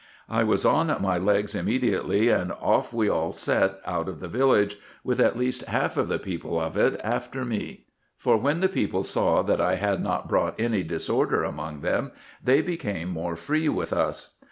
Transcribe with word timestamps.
I 0.29 0.43
was 0.43 0.65
on 0.65 0.87
my 0.99 1.19
legs 1.19 1.53
immediately, 1.53 2.29
and 2.29 2.51
off 2.53 2.91
IN 2.91 3.01
EGYPT, 3.01 3.03
NUBIA, 3.03 3.03
&c. 3.03 3.05
421 3.05 3.05
we 3.05 3.09
all 3.11 3.31
set 3.31 3.79
out 3.85 4.09
of 4.09 4.19
the 4.19 4.27
village, 4.27 4.77
with 5.03 5.19
at 5.19 5.37
least 5.37 5.65
half 5.65 5.95
of 5.95 6.07
the 6.07 6.17
people 6.17 6.59
of 6.59 6.75
it 6.75 6.99
after 7.03 7.45
me; 7.45 7.85
for 8.17 8.35
when 8.35 8.61
the 8.61 8.67
people 8.67 9.03
saw 9.03 9.43
that 9.43 9.61
I 9.61 9.75
had 9.75 10.01
not 10.01 10.27
brought 10.27 10.59
any 10.59 10.81
disorder 10.81 11.43
among 11.43 11.81
them, 11.81 12.13
they 12.43 12.63
became 12.63 13.09
more 13.09 13.35
free 13.35 13.69
with 13.69 13.93
us. 13.93 14.37